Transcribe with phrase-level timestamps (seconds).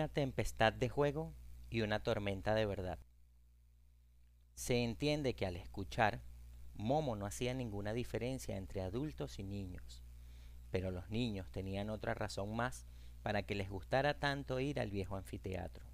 [0.00, 1.34] Una tempestad de juego
[1.68, 2.98] y una tormenta de verdad.
[4.54, 6.22] Se entiende que al escuchar,
[6.72, 10.02] Momo no hacía ninguna diferencia entre adultos y niños,
[10.70, 12.86] pero los niños tenían otra razón más
[13.22, 15.84] para que les gustara tanto ir al viejo anfiteatro.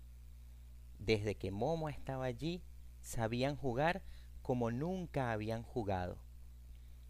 [1.00, 2.62] Desde que Momo estaba allí,
[3.00, 4.04] sabían jugar
[4.40, 6.20] como nunca habían jugado.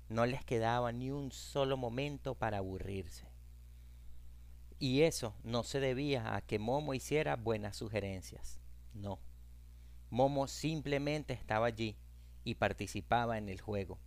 [0.08, 3.35] No les quedaba ni un solo momento para aburrirse.
[4.78, 8.60] Y eso no se debía a que Momo hiciera buenas sugerencias.
[8.92, 9.18] No.
[10.10, 11.96] Momo simplemente estaba allí
[12.44, 13.98] y participaba en el juego.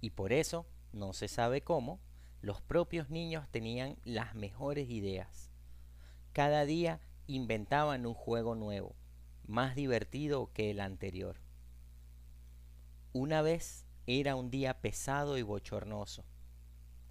[0.00, 2.00] Y por eso, no se sabe cómo,
[2.42, 5.50] los propios niños tenían las mejores ideas.
[6.32, 8.94] Cada día inventaban un juego nuevo,
[9.46, 11.40] más divertido que el anterior.
[13.12, 16.24] Una vez era un día pesado y bochornoso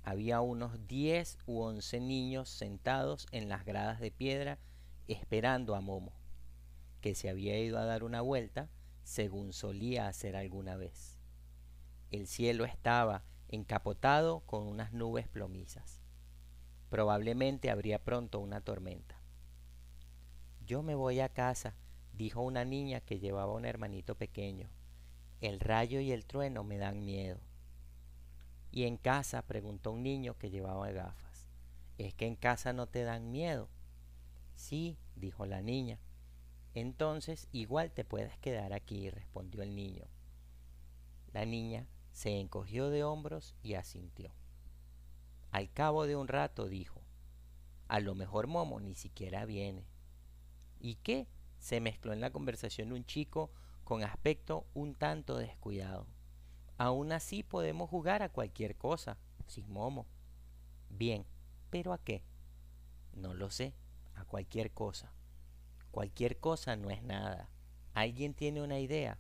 [0.03, 4.59] había unos 10 u 11 niños sentados en las gradas de piedra
[5.07, 6.13] esperando a Momo,
[7.01, 8.69] que se había ido a dar una vuelta
[9.03, 11.17] según solía hacer alguna vez.
[12.11, 16.01] El cielo estaba encapotado con unas nubes plomizas.
[16.89, 19.19] Probablemente habría pronto una tormenta.
[20.65, 21.75] Yo me voy a casa,
[22.13, 24.69] dijo una niña que llevaba un hermanito pequeño.
[25.41, 27.39] El rayo y el trueno me dan miedo.
[28.73, 29.43] ¿Y en casa?
[29.43, 31.47] preguntó un niño que llevaba gafas.
[31.99, 33.69] ¿Es que en casa no te dan miedo?
[34.55, 35.99] Sí, dijo la niña.
[36.73, 40.07] Entonces igual te puedes quedar aquí, respondió el niño.
[41.33, 44.33] La niña se encogió de hombros y asintió.
[45.51, 47.03] Al cabo de un rato dijo,
[47.87, 49.85] a lo mejor Momo ni siquiera viene.
[50.79, 51.27] ¿Y qué?
[51.59, 53.51] se mezcló en la conversación un chico
[53.83, 56.07] con aspecto un tanto descuidado.
[56.77, 60.07] Aún así podemos jugar a cualquier cosa, sin momo.
[60.89, 61.25] Bien,
[61.69, 62.23] pero ¿a qué?
[63.13, 63.73] No lo sé,
[64.15, 65.13] a cualquier cosa.
[65.91, 67.49] Cualquier cosa no es nada.
[67.93, 69.19] ¿Alguien tiene una idea?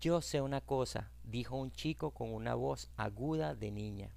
[0.00, 4.14] Yo sé una cosa, dijo un chico con una voz aguda de niña.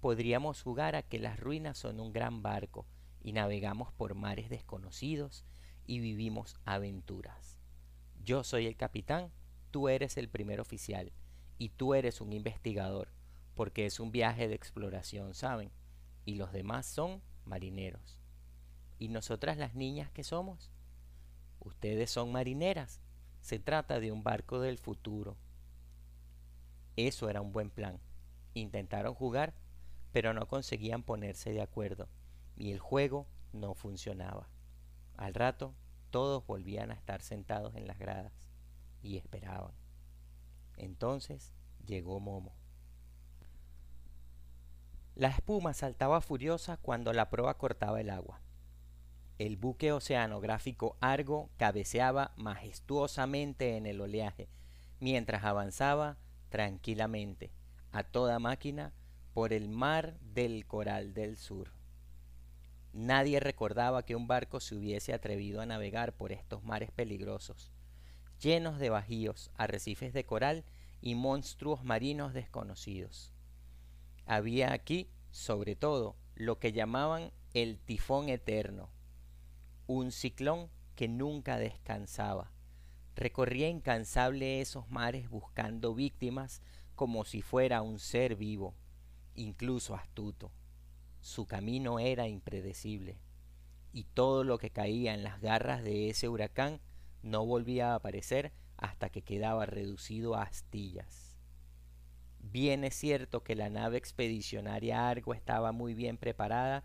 [0.00, 2.86] Podríamos jugar a que las ruinas son un gran barco
[3.20, 5.44] y navegamos por mares desconocidos
[5.84, 7.58] y vivimos aventuras.
[8.24, 9.32] Yo soy el capitán
[9.72, 11.12] tú eres el primer oficial
[11.58, 13.08] y tú eres un investigador,
[13.54, 15.72] porque es un viaje de exploración, ¿saben?
[16.24, 18.18] Y los demás son marineros.
[18.98, 20.70] ¿Y nosotras las niñas qué somos?
[21.58, 23.00] Ustedes son marineras.
[23.40, 25.36] Se trata de un barco del futuro.
[26.96, 27.98] Eso era un buen plan.
[28.54, 29.54] Intentaron jugar,
[30.12, 32.08] pero no conseguían ponerse de acuerdo,
[32.54, 34.48] y el juego no funcionaba.
[35.16, 35.74] Al rato,
[36.10, 38.41] todos volvían a estar sentados en las gradas
[39.02, 39.72] y esperaban.
[40.76, 41.52] Entonces
[41.84, 42.54] llegó Momo.
[45.14, 48.40] La espuma saltaba furiosa cuando la proa cortaba el agua.
[49.38, 54.48] El buque oceanográfico Argo cabeceaba majestuosamente en el oleaje,
[55.00, 56.16] mientras avanzaba
[56.48, 57.52] tranquilamente,
[57.90, 58.92] a toda máquina,
[59.34, 61.72] por el mar del Coral del Sur.
[62.92, 67.71] Nadie recordaba que un barco se hubiese atrevido a navegar por estos mares peligrosos,
[68.42, 70.64] llenos de bajíos, arrecifes de coral
[71.00, 73.32] y monstruos marinos desconocidos.
[74.26, 78.90] Había aquí, sobre todo, lo que llamaban el tifón eterno,
[79.86, 82.50] un ciclón que nunca descansaba.
[83.14, 86.62] Recorría incansable esos mares buscando víctimas
[86.94, 88.74] como si fuera un ser vivo,
[89.34, 90.50] incluso astuto.
[91.20, 93.18] Su camino era impredecible,
[93.92, 96.80] y todo lo que caía en las garras de ese huracán
[97.22, 101.38] no volvía a aparecer hasta que quedaba reducido a astillas.
[102.38, 106.84] Bien es cierto que la nave expedicionaria Argo estaba muy bien preparada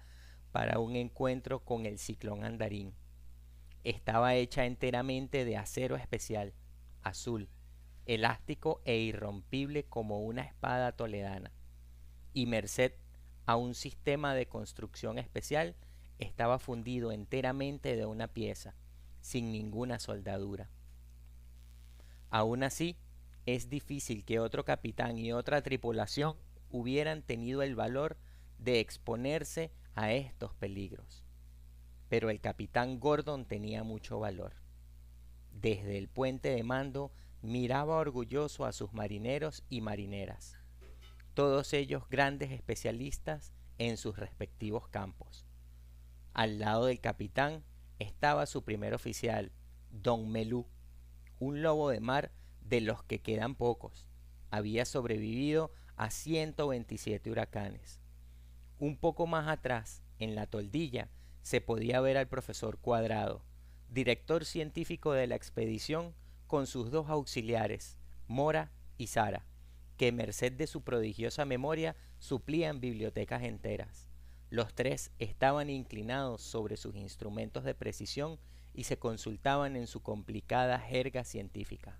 [0.51, 2.93] para un encuentro con el ciclón andarín.
[3.83, 6.53] Estaba hecha enteramente de acero especial,
[7.01, 7.49] azul,
[8.05, 11.51] elástico e irrompible como una espada toledana,
[12.33, 12.93] y merced
[13.45, 15.75] a un sistema de construcción especial,
[16.19, 18.75] estaba fundido enteramente de una pieza,
[19.21, 20.69] sin ninguna soldadura.
[22.29, 22.97] Aún así,
[23.45, 26.35] es difícil que otro capitán y otra tripulación
[26.69, 28.17] hubieran tenido el valor
[28.57, 31.23] de exponerse a estos peligros.
[32.09, 34.53] Pero el capitán Gordon tenía mucho valor.
[35.51, 37.11] Desde el puente de mando
[37.41, 40.57] miraba orgulloso a sus marineros y marineras,
[41.33, 45.45] todos ellos grandes especialistas en sus respectivos campos.
[46.33, 47.63] Al lado del capitán
[47.99, 49.51] estaba su primer oficial,
[49.89, 50.67] don Melú,
[51.39, 54.05] un lobo de mar de los que quedan pocos.
[54.49, 57.99] Había sobrevivido a 127 huracanes.
[58.79, 61.09] Un poco más atrás, en la toldilla,
[61.41, 63.43] se podía ver al profesor Cuadrado,
[63.89, 66.13] director científico de la expedición,
[66.45, 67.97] con sus dos auxiliares,
[68.27, 69.45] Mora y Sara,
[69.97, 74.06] que merced de su prodigiosa memoria suplían bibliotecas enteras.
[74.49, 78.39] Los tres estaban inclinados sobre sus instrumentos de precisión
[78.73, 81.99] y se consultaban en su complicada jerga científica.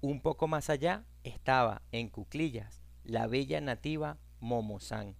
[0.00, 5.16] Un poco más allá estaba, en cuclillas, la bella nativa Momozán.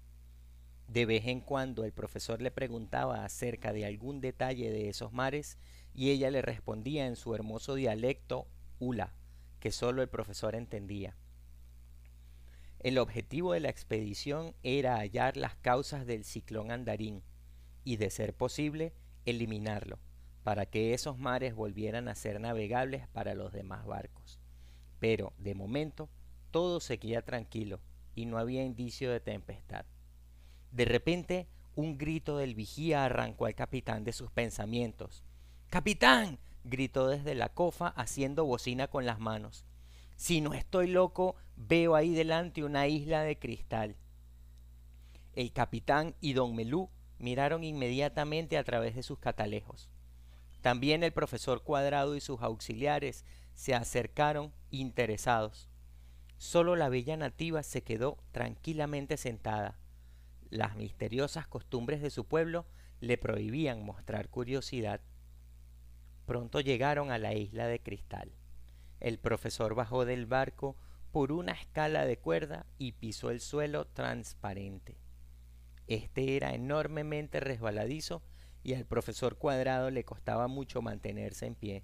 [0.88, 5.58] De vez en cuando el profesor le preguntaba acerca de algún detalle de esos mares
[5.94, 8.48] y ella le respondía en su hermoso dialecto
[8.78, 9.14] hula,
[9.60, 11.16] que solo el profesor entendía.
[12.82, 17.22] El objetivo de la expedición era hallar las causas del ciclón andarín
[17.84, 18.92] y, de ser posible,
[19.24, 20.00] eliminarlo
[20.42, 24.40] para que esos mares volvieran a ser navegables para los demás barcos.
[24.98, 26.08] Pero, de momento,
[26.50, 27.80] todo seguía tranquilo
[28.16, 29.86] y no había indicio de tempestad.
[30.72, 31.46] De repente,
[31.76, 35.24] un grito del vigía arrancó al capitán de sus pensamientos.
[35.70, 36.40] ¡Capitán!
[36.64, 39.64] gritó desde la cofa haciendo bocina con las manos.
[40.22, 43.96] Si no estoy loco, veo ahí delante una isla de cristal.
[45.32, 49.90] El capitán y don Melú miraron inmediatamente a través de sus catalejos.
[50.60, 53.24] También el profesor Cuadrado y sus auxiliares
[53.54, 55.68] se acercaron interesados.
[56.36, 59.80] Solo la bella nativa se quedó tranquilamente sentada.
[60.50, 62.64] Las misteriosas costumbres de su pueblo
[63.00, 65.00] le prohibían mostrar curiosidad.
[66.26, 68.30] Pronto llegaron a la isla de cristal.
[69.02, 70.76] El profesor bajó del barco
[71.10, 74.96] por una escala de cuerda y pisó el suelo transparente.
[75.88, 78.22] Este era enormemente resbaladizo
[78.62, 81.82] y al profesor Cuadrado le costaba mucho mantenerse en pie.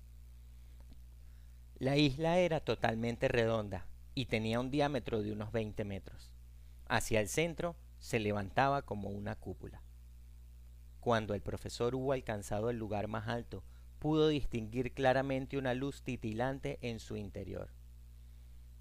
[1.80, 6.30] La isla era totalmente redonda y tenía un diámetro de unos 20 metros.
[6.86, 9.82] Hacia el centro se levantaba como una cúpula.
[11.00, 13.64] Cuando el profesor hubo alcanzado el lugar más alto,
[13.98, 17.70] pudo distinguir claramente una luz titilante en su interior.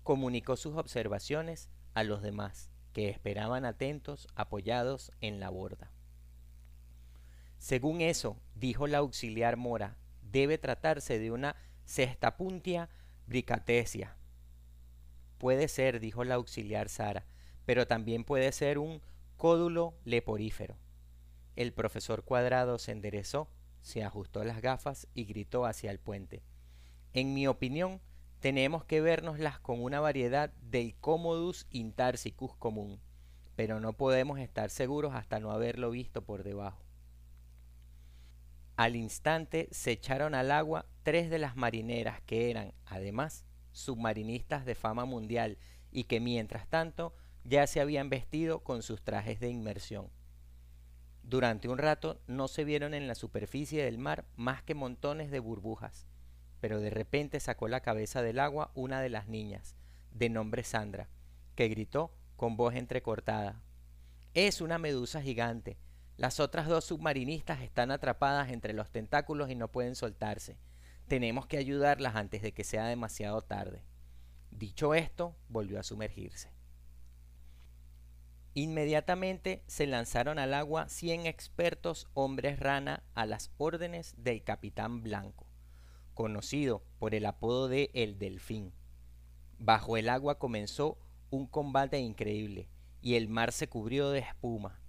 [0.04, 5.92] Comunicó sus observaciones a los demás, que esperaban atentos, apoyados en la borda.
[7.58, 11.56] Según eso, dijo la auxiliar Mora, debe tratarse de una
[11.86, 12.90] cestapuntia
[13.25, 14.18] bricatesia.
[15.38, 17.25] Puede ser, dijo la auxiliar Sara,
[17.66, 19.02] pero también puede ser un
[19.36, 20.78] códulo leporífero.
[21.56, 23.50] El profesor Cuadrado se enderezó,
[23.88, 26.44] se ajustó las gafas y gritó hacia el puente.
[27.13, 28.01] En mi opinión,
[28.39, 33.01] tenemos que vernoslas con una variedad del Commodus intarsicus común,
[33.56, 36.84] pero no podemos estar seguros hasta no haberlo visto por debajo.
[38.75, 44.75] Al instante se echaron al agua tres de las marineras que eran, además, submarinistas de
[44.75, 45.57] fama mundial
[45.92, 50.12] y que mientras tanto ya se habían vestido con sus trajes de inmersión.
[51.27, 55.39] Durante un rato no se vieron en la superficie del mar más que montones de
[55.39, 56.07] burbujas,
[56.62, 59.75] pero de repente sacó la cabeza del agua una de las niñas,
[60.12, 61.09] de nombre Sandra,
[61.56, 63.62] que gritó con voz entrecortada.
[64.33, 65.77] Es una medusa gigante,
[66.15, 70.57] las otras dos submarinistas están atrapadas entre los tentáculos y no pueden soltarse.
[71.09, 73.83] Tenemos que ayudarlas antes de que sea demasiado tarde.
[74.50, 76.56] Dicho esto, volvió a sumergirse.
[78.57, 85.45] Inmediatamente se lanzaron al agua cien expertos hombres rana a las órdenes del capitán Blanco,
[86.16, 88.73] conocido por el apodo de El Delfín.
[89.59, 90.97] Bajo el agua comenzó
[91.30, 92.68] un combate increíble
[92.99, 94.81] y el mar se cubrió de espuma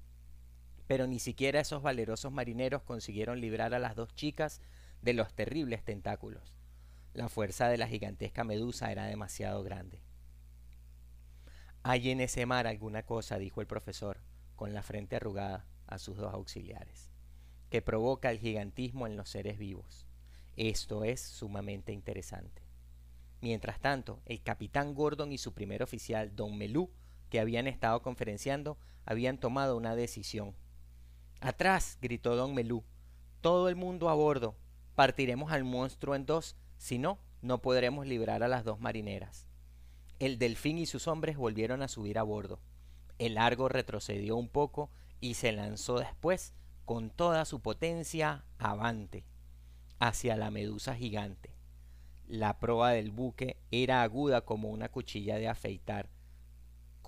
[0.87, 4.63] pero ni siquiera esos valerosos marineros consiguieron librar a las dos chicas
[5.03, 6.55] de los terribles tentáculos.
[7.13, 10.08] La fuerza de la gigantesca medusa era demasiado grande.
[11.91, 14.21] Hay en ese mar alguna cosa, dijo el profesor,
[14.57, 17.11] con la frente arrugada a sus dos auxiliares,
[17.71, 20.07] que provoca el gigantismo en los seres vivos.
[20.55, 22.61] Esto es sumamente interesante.
[23.41, 26.91] Mientras tanto, el capitán Gordon y su primer oficial, don Melú,
[27.31, 28.77] que habían estado conferenciando,
[29.07, 30.55] habían tomado una decisión
[31.41, 32.85] Atrás, gritó don Melú.
[33.41, 34.59] Todo el mundo a bordo.
[34.95, 39.48] Partiremos al monstruo en dos, si no, no podremos librar a las dos marineras.
[40.19, 42.61] El delfín y sus hombres volvieron a subir a bordo.
[43.19, 49.25] El largo retrocedió un poco y se lanzó después con toda su potencia avante
[49.99, 51.55] hacia la medusa gigante.
[52.27, 56.11] La proa del buque era aguda como una cuchilla de afeitar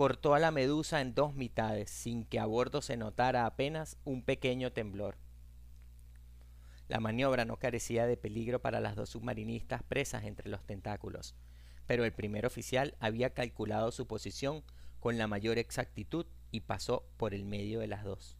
[0.00, 4.22] cortó a la medusa en dos mitades sin que a bordo se notara apenas un
[4.22, 5.18] pequeño temblor.
[6.88, 11.34] La maniobra no carecía de peligro para las dos submarinistas presas entre los tentáculos,
[11.90, 14.62] pero el primer oficial había calculado su posición
[15.00, 18.36] con la mayor exactitud y pasó por el medio de las dos.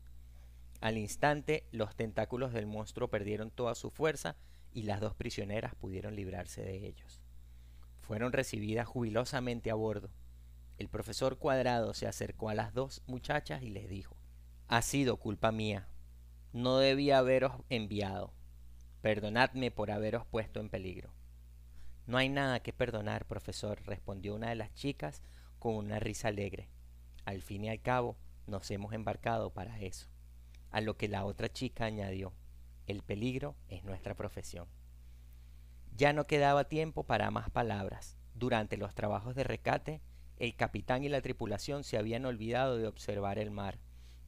[0.80, 4.36] Al instante, los tentáculos del monstruo perdieron toda su fuerza
[4.72, 7.20] y las dos prisioneras pudieron librarse de ellos.
[8.02, 10.12] Fueron recibidas jubilosamente a bordo.
[10.78, 14.16] El profesor Cuadrado se acercó a las dos muchachas y les dijo,
[14.68, 15.88] Ha sido culpa mía.
[16.52, 18.32] No debía haberos enviado.
[19.00, 21.12] Perdonadme por haberos puesto en peligro.
[22.10, 25.22] No hay nada que perdonar, profesor, respondió una de las chicas
[25.60, 26.68] con una risa alegre.
[27.24, 28.16] Al fin y al cabo,
[28.48, 30.08] nos hemos embarcado para eso.
[30.72, 32.34] A lo que la otra chica añadió,
[32.88, 34.66] el peligro es nuestra profesión.
[35.94, 38.18] Ya no quedaba tiempo para más palabras.
[38.34, 40.02] Durante los trabajos de recate,
[40.36, 43.78] el capitán y la tripulación se habían olvidado de observar el mar,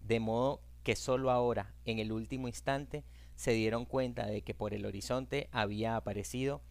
[0.00, 3.02] de modo que sólo ahora, en el último instante,
[3.34, 6.62] se dieron cuenta de que por el horizonte había aparecido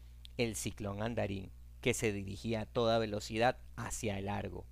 [0.44, 4.66] el ciclón andarín, que se dirigía a toda velocidad hacia el largo.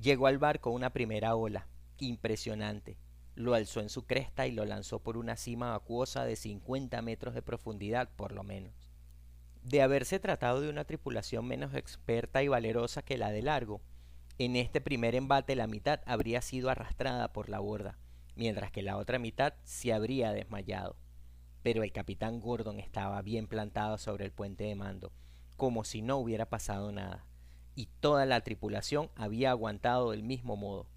[0.00, 1.66] Llegó al barco una primera ola,
[1.98, 2.98] impresionante.
[3.34, 7.34] Lo alzó en su cresta y lo lanzó por una cima acuosa de 50 metros
[7.34, 8.90] de profundidad por lo menos.
[9.62, 13.80] De haberse tratado de una tripulación menos experta y valerosa que la de Largo,
[14.38, 17.98] en este primer embate la mitad habría sido arrastrada por la borda,
[18.36, 20.96] mientras que la otra mitad se habría desmayado.
[21.62, 25.12] Pero el capitán Gordon estaba bien plantado sobre el puente de mando,
[25.56, 27.28] como si no hubiera pasado nada
[27.78, 30.88] y toda la tripulación había aguantado del mismo modo.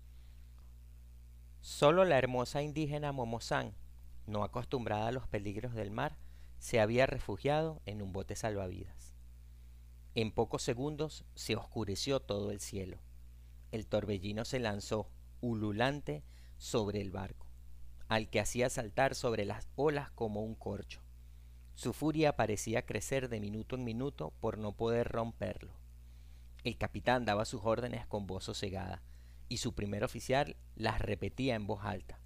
[1.60, 3.75] Solo la hermosa indígena Momozán,
[4.25, 6.18] no acostumbrada a los peligros del mar,
[6.58, 9.13] se había refugiado en un bote salvavidas.
[10.15, 12.98] En pocos segundos se oscureció todo el cielo.
[13.72, 16.24] El torbellino se lanzó, ululante,
[16.58, 17.46] sobre el barco,
[18.12, 21.00] al que hacía saltar sobre las olas como un corcho.
[21.75, 25.72] Su furia parecía crecer de minuto en minuto por no poder romperlo.
[26.65, 29.01] El capitán daba sus órdenes con voz sosegada,
[29.48, 32.20] y su primer oficial las repetía en voz alta.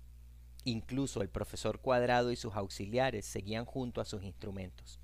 [0.64, 5.00] Incluso el profesor Cuadrado y sus auxiliares seguían junto a sus instrumentos.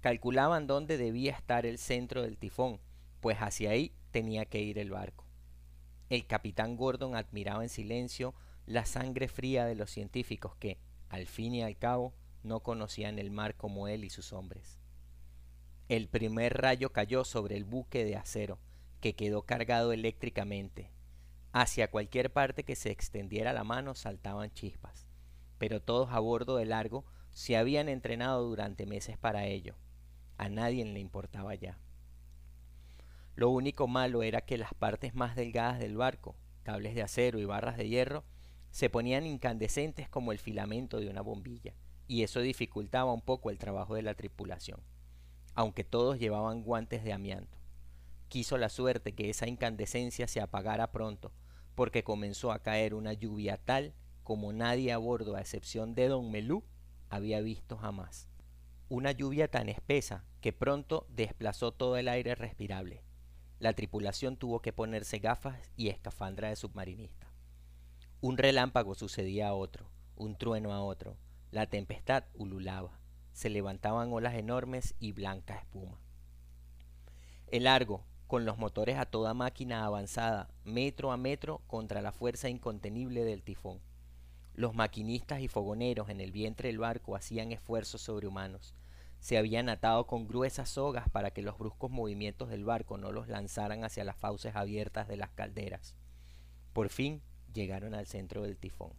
[0.00, 2.80] Calculaban dónde debía estar el centro del tifón,
[3.20, 5.24] pues hacia ahí tenía que ir el barco.
[6.08, 8.34] El capitán Gordon admiraba en silencio
[8.66, 13.30] la sangre fría de los científicos que, al fin y al cabo, no conocían el
[13.30, 14.80] mar como él y sus hombres.
[15.88, 18.58] El primer rayo cayó sobre el buque de acero,
[19.00, 20.90] que quedó cargado eléctricamente.
[21.52, 25.06] Hacia cualquier parte que se extendiera la mano saltaban chispas,
[25.58, 29.76] pero todos a bordo de largo se habían entrenado durante meses para ello.
[30.38, 31.78] A nadie le importaba ya.
[33.36, 37.44] Lo único malo era que las partes más delgadas del barco, cables de acero y
[37.44, 38.24] barras de hierro,
[38.76, 41.74] se ponían incandescentes como el filamento de una bombilla,
[42.06, 44.80] y eso dificultaba un poco el trabajo de la tripulación
[45.56, 47.58] aunque todos llevaban guantes de amianto.
[48.28, 51.32] Quiso la suerte que esa incandescencia se apagara pronto,
[51.74, 56.30] porque comenzó a caer una lluvia tal como nadie a bordo, a excepción de don
[56.30, 56.62] Melú,
[57.08, 58.28] había visto jamás.
[58.88, 63.02] Una lluvia tan espesa que pronto desplazó todo el aire respirable.
[63.58, 67.25] La tripulación tuvo que ponerse gafas y escafandra de submarinista.
[68.22, 71.18] Un relámpago sucedía a otro, un trueno a otro.
[71.50, 72.98] La tempestad ululaba
[73.36, 76.00] se levantaban olas enormes y blanca espuma.
[77.48, 82.48] El largo, con los motores a toda máquina avanzada, metro a metro contra la fuerza
[82.48, 83.82] incontenible del tifón.
[84.54, 88.74] Los maquinistas y fogoneros en el vientre del barco hacían esfuerzos sobrehumanos.
[89.20, 93.28] Se habían atado con gruesas sogas para que los bruscos movimientos del barco no los
[93.28, 95.94] lanzaran hacia las fauces abiertas de las calderas.
[96.72, 97.20] Por fin
[97.56, 98.92] llegaron al centro del tifón.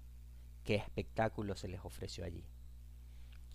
[0.66, 2.46] Qué espectáculo se les ofreció allí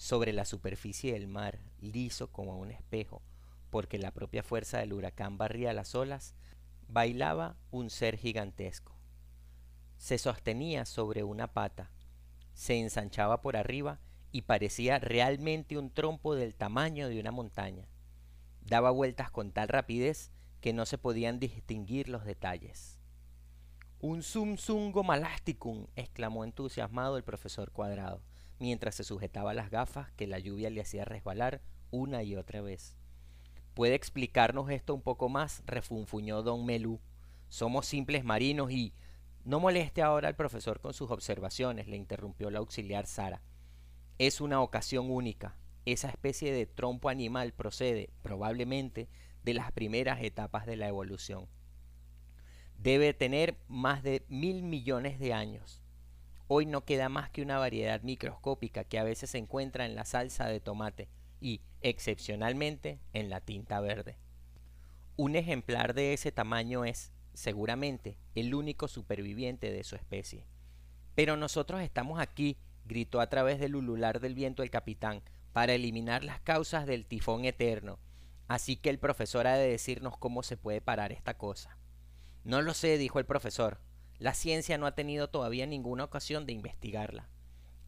[0.03, 3.23] sobre la superficie del mar, liso como un espejo,
[3.71, 6.35] porque la propia fuerza del huracán barría las olas,
[6.89, 8.97] bailaba un ser gigantesco.
[9.99, 11.93] Se sostenía sobre una pata,
[12.53, 14.01] se ensanchaba por arriba
[14.33, 17.87] y parecía realmente un trompo del tamaño de una montaña.
[18.61, 22.99] Daba vueltas con tal rapidez que no se podían distinguir los detalles.
[24.05, 28.21] Un sum sungo malasticum, exclamó entusiasmado el profesor Cuadrado
[28.59, 32.97] mientras se sujetaba las gafas que la lluvia le hacía resbalar una y otra vez.
[33.75, 35.63] ¿Puede explicarnos esto un poco más?
[35.67, 36.99] refunfuñó don Melú.
[37.49, 38.93] Somos simples marinos y...
[39.45, 43.41] No moleste ahora al profesor con sus observaciones, le interrumpió la auxiliar Sara.
[44.19, 45.57] Es una ocasión única.
[45.85, 49.09] Esa especie de trompo animal procede, probablemente,
[49.45, 51.47] de las primeras etapas de la evolución.
[52.83, 55.81] Debe tener más de mil millones de años.
[56.49, 60.05] Hoy no queda más que una variedad microscópica que a veces se encuentra en la
[60.05, 61.09] salsa de tomate
[61.41, 64.19] y, excepcionalmente, en la tinta verde.
[65.15, 70.49] Un ejemplar de ese tamaño es, seguramente, el único superviviente de su especie.
[71.15, 75.23] Pero nosotros estamos aquí, gritó a través del ulular del viento el capitán,
[75.53, 78.01] para eliminar las causas del tifón eterno.
[78.49, 81.79] Así que el profesor ha de decirnos cómo se puede parar esta cosa.
[82.45, 83.81] No lo sé, dijo el profesor.
[84.19, 87.29] La ciencia no ha tenido todavía ninguna ocasión de investigarla.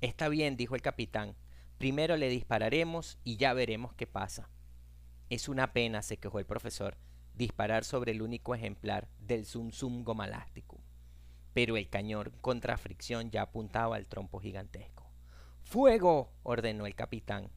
[0.01, 1.37] Está bien, dijo el capitán.
[1.79, 4.51] Primero le dispararemos y ya veremos qué pasa.
[5.29, 6.99] Es una pena, se quejó el profesor,
[7.35, 10.05] disparar sobre el único ejemplar del Zum Zum.
[11.53, 15.11] Pero el cañón contra fricción ya apuntaba al trompo gigantesco.
[15.63, 16.33] ¡Fuego!
[16.43, 17.51] ordenó el capitán.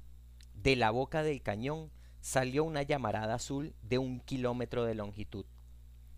[0.54, 5.46] De la boca del cañón salió una llamarada azul de un kilómetro de longitud.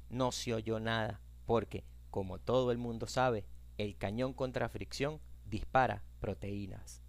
[0.10, 3.46] No se oyó nada, porque, como todo el mundo sabe,
[3.78, 7.02] el cañón contra fricción dispara proteínas.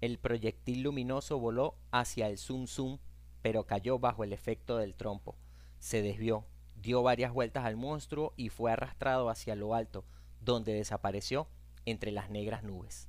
[0.00, 2.98] El proyectil luminoso voló hacia el Zum Zum,
[3.42, 5.36] pero cayó bajo el efecto del trompo.
[5.78, 6.46] Se desvió,
[6.76, 10.04] dio varias vueltas al monstruo y fue arrastrado hacia lo alto,
[10.40, 11.48] donde desapareció
[11.84, 13.08] entre las negras nubes.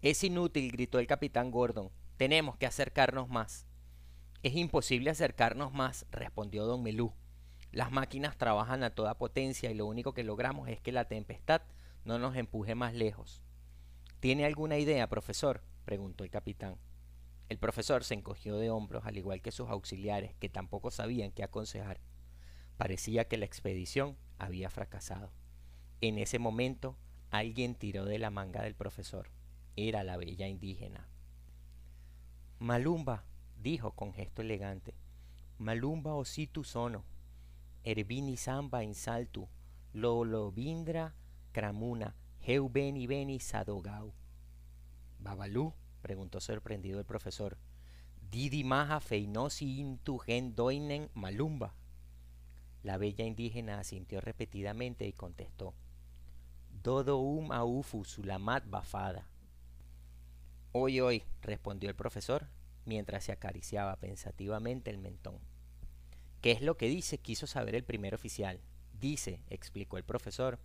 [0.00, 1.90] Es inútil, gritó el capitán Gordon.
[2.16, 3.66] Tenemos que acercarnos más.
[4.42, 7.12] Es imposible acercarnos más, respondió don Melú.
[7.72, 11.62] Las máquinas trabajan a toda potencia y lo único que logramos es que la tempestad
[12.04, 13.42] no nos empuje más lejos.
[14.20, 15.62] ¿Tiene alguna idea, profesor?
[15.84, 16.76] preguntó el capitán.
[17.48, 21.42] El profesor se encogió de hombros, al igual que sus auxiliares, que tampoco sabían qué
[21.42, 22.00] aconsejar.
[22.76, 25.32] Parecía que la expedición había fracasado.
[26.00, 26.96] En ese momento,
[27.30, 29.30] alguien tiró de la manga del profesor.
[29.76, 31.08] Era la bella indígena.
[32.58, 33.24] Malumba,
[33.56, 34.94] dijo con gesto elegante.
[35.58, 37.04] Malumba ositu sono.
[37.84, 39.48] Ervini samba insaltu.
[39.92, 41.14] Lolobindra
[41.52, 42.14] cramuna.
[42.46, 44.14] Heu beni beni sadogau.
[45.18, 47.58] Babalú, preguntó sorprendido el profesor.
[48.30, 51.74] Didi maja feinosi intu gen doinen malumba.
[52.82, 55.74] La bella indígena asintió repetidamente y contestó.
[56.70, 59.26] Dodo um aufu sulamat bafada.
[60.72, 62.48] Hoy, hoy, respondió el profesor,
[62.84, 65.40] mientras se acariciaba pensativamente el mentón.
[66.40, 67.18] ¿Qué es lo que dice?
[67.18, 68.60] quiso saber el primer oficial.
[68.92, 70.58] Dice, explicó el profesor,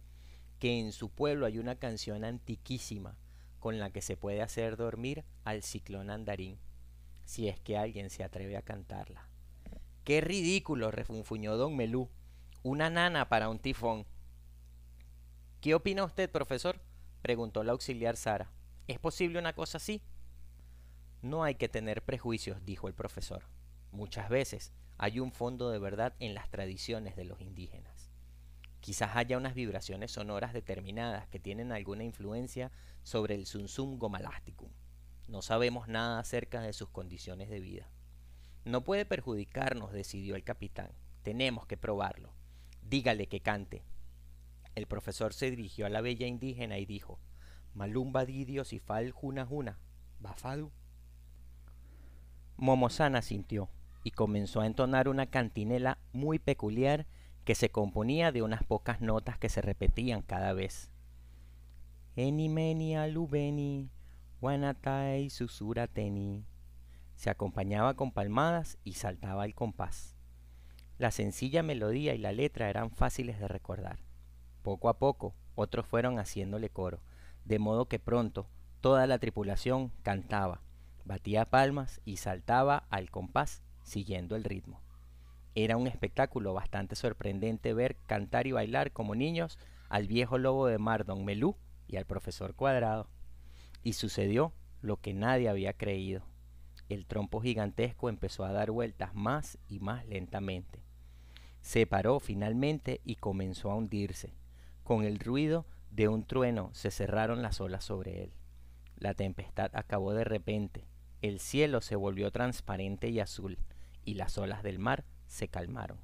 [0.59, 3.17] que en su pueblo hay una canción antiquísima
[3.59, 6.59] con la que se puede hacer dormir al ciclón andarín,
[7.25, 9.27] si es que alguien se atreve a cantarla.
[10.03, 10.91] ¡Qué ridículo!
[10.91, 12.09] refunfuñó don Melú.
[12.61, 14.05] Una nana para un tifón.
[15.61, 16.81] ¿Qué opina usted, profesor?
[17.21, 18.51] preguntó la auxiliar Sara.
[18.87, 20.01] ¿Es posible una cosa así?
[21.21, 23.45] No hay que tener prejuicios, dijo el profesor.
[23.91, 28.09] Muchas veces hay un fondo de verdad en las tradiciones de los indígenas.
[28.79, 34.69] Quizás haya unas vibraciones sonoras determinadas que tienen alguna influencia sobre el Sunsum gomalásticum.
[35.27, 37.89] No sabemos nada acerca de sus condiciones de vida.
[38.65, 40.91] No puede perjudicarnos, decidió el capitán.
[41.21, 42.33] Tenemos que probarlo.
[42.81, 43.83] Dígale que cante.
[44.75, 47.19] El profesor se dirigió a la bella indígena y dijo,
[47.73, 49.79] Malumba didio y fal juna,
[50.19, 50.71] bafadu.
[52.57, 53.69] Momosana sintió
[54.03, 57.05] y comenzó a entonar una cantinela muy peculiar
[57.45, 60.91] que se componía de unas pocas notas que se repetían cada vez.
[62.15, 63.89] Enimeni alubeni,
[64.41, 66.45] wanatai susurateni.
[67.15, 70.15] Se acompañaba con palmadas y saltaba el compás.
[70.97, 73.99] La sencilla melodía y la letra eran fáciles de recordar.
[74.61, 77.01] Poco a poco, otros fueron haciéndole coro,
[77.45, 78.47] de modo que pronto
[78.79, 80.61] toda la tripulación cantaba,
[81.05, 84.81] batía palmas y saltaba al compás, siguiendo el ritmo.
[85.55, 90.79] Era un espectáculo bastante sorprendente ver cantar y bailar como niños al viejo lobo de
[90.79, 91.55] mar Don Melú
[91.87, 93.07] y al profesor Cuadrado.
[93.83, 96.23] Y sucedió lo que nadie había creído.
[96.89, 100.83] El trompo gigantesco empezó a dar vueltas más y más lentamente.
[101.61, 104.33] Se paró finalmente y comenzó a hundirse.
[104.83, 108.33] Con el ruido de un trueno se cerraron las olas sobre él.
[108.97, 110.87] La tempestad acabó de repente.
[111.21, 113.57] El cielo se volvió transparente y azul,
[114.05, 115.99] y las olas del mar se calmaron.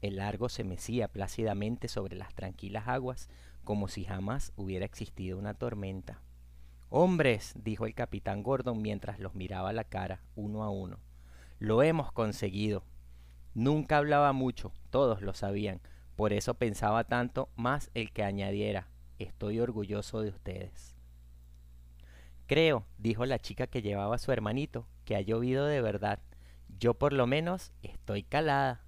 [0.00, 3.28] El largo se mecía plácidamente sobre las tranquilas aguas
[3.64, 6.20] como si jamás hubiera existido una tormenta.
[6.88, 10.98] Hombres, dijo el capitán Gordon mientras los miraba la cara, uno a uno.
[11.58, 12.84] Lo hemos conseguido.
[13.54, 15.80] Nunca hablaba mucho, todos lo sabían,
[16.16, 20.96] por eso pensaba tanto más el que añadiera, estoy orgulloso de ustedes.
[22.46, 26.18] Creo, dijo la chica que llevaba a su hermanito, que ha llovido de verdad.
[26.82, 28.80] Yo por lo menos estoy calada.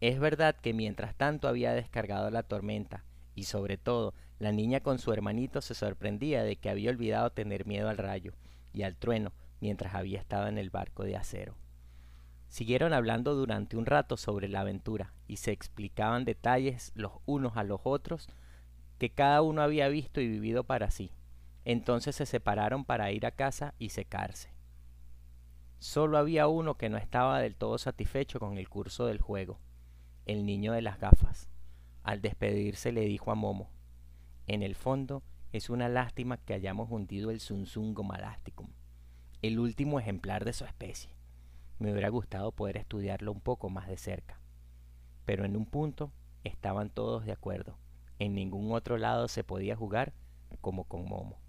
[0.00, 5.00] Es verdad que mientras tanto había descargado la tormenta, y sobre todo la niña con
[5.00, 8.34] su hermanito se sorprendía de que había olvidado tener miedo al rayo
[8.72, 11.56] y al trueno mientras había estado en el barco de acero.
[12.46, 17.64] Siguieron hablando durante un rato sobre la aventura y se explicaban detalles los unos a
[17.64, 18.28] los otros
[18.98, 21.10] que cada uno había visto y vivido para sí.
[21.64, 24.51] Entonces se separaron para ir a casa y secarse.
[25.82, 29.58] Solo había uno que no estaba del todo satisfecho con el curso del juego,
[30.26, 31.48] el niño de las gafas.
[32.04, 33.68] Al despedirse le dijo a Momo,
[34.46, 38.68] en el fondo es una lástima que hayamos hundido el Sunsungo malasticum,
[39.42, 41.16] el último ejemplar de su especie.
[41.80, 44.38] Me hubiera gustado poder estudiarlo un poco más de cerca.
[45.24, 46.12] Pero en un punto
[46.44, 47.76] estaban todos de acuerdo.
[48.20, 50.12] En ningún otro lado se podía jugar
[50.60, 51.41] como con Momo.